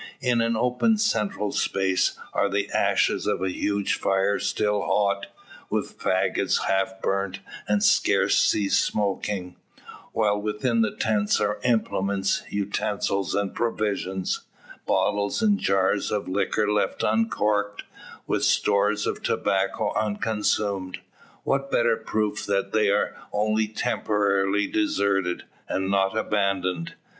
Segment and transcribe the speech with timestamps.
[0.19, 5.27] In an open central space, are the ashes of a huge fire still hot,
[5.69, 9.57] with fagots half burnt, and scarce ceased smoking;
[10.11, 14.41] while within the tents are implements, utensils, and provisions
[14.87, 17.83] bottles and jars of liquor left uncorked,
[18.25, 20.97] with stores of tobacco unconsumed.
[21.43, 26.95] What better proof that they are only temporarily deserted, and not abandoned?